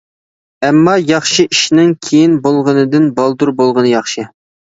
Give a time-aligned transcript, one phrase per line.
[0.69, 4.27] ئەمما ياخشى ئىشنىڭ كېيىن بولغىنىدىن بالدۇر بولغىنى ياخشى.